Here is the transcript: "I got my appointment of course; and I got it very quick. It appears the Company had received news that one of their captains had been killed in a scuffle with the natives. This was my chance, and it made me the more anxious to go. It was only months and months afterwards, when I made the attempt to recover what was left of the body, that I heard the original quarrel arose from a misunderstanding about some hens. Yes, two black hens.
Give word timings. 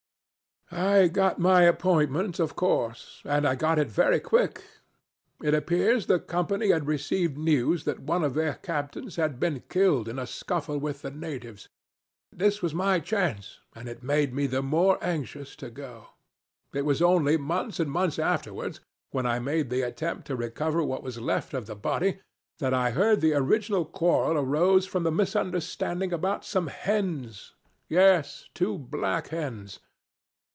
"I 0.73 1.09
got 1.09 1.37
my 1.37 1.63
appointment 1.63 2.39
of 2.39 2.55
course; 2.55 3.21
and 3.25 3.45
I 3.45 3.55
got 3.55 3.77
it 3.77 3.89
very 3.89 4.21
quick. 4.21 4.63
It 5.43 5.53
appears 5.53 6.05
the 6.05 6.17
Company 6.17 6.69
had 6.69 6.87
received 6.87 7.37
news 7.37 7.83
that 7.83 7.99
one 7.99 8.23
of 8.23 8.35
their 8.35 8.53
captains 8.53 9.17
had 9.17 9.37
been 9.37 9.63
killed 9.67 10.07
in 10.07 10.17
a 10.17 10.25
scuffle 10.25 10.77
with 10.77 11.01
the 11.01 11.11
natives. 11.11 11.67
This 12.31 12.61
was 12.61 12.73
my 12.73 13.01
chance, 13.01 13.59
and 13.75 13.89
it 13.89 14.01
made 14.01 14.33
me 14.33 14.47
the 14.47 14.61
more 14.61 14.97
anxious 15.01 15.57
to 15.57 15.69
go. 15.69 16.07
It 16.73 16.85
was 16.85 17.01
only 17.01 17.35
months 17.35 17.77
and 17.81 17.91
months 17.91 18.17
afterwards, 18.17 18.79
when 19.09 19.25
I 19.25 19.39
made 19.39 19.71
the 19.71 19.81
attempt 19.81 20.25
to 20.27 20.37
recover 20.37 20.81
what 20.85 21.03
was 21.03 21.19
left 21.19 21.53
of 21.53 21.65
the 21.65 21.75
body, 21.75 22.21
that 22.59 22.73
I 22.73 22.91
heard 22.91 23.19
the 23.19 23.33
original 23.33 23.83
quarrel 23.83 24.37
arose 24.37 24.85
from 24.85 25.05
a 25.05 25.11
misunderstanding 25.11 26.13
about 26.13 26.45
some 26.45 26.67
hens. 26.67 27.55
Yes, 27.89 28.47
two 28.53 28.77
black 28.77 29.27
hens. 29.27 29.81